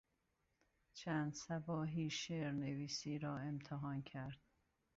[0.93, 4.39] چند صباحی شعرنویسی را امتحان کرد.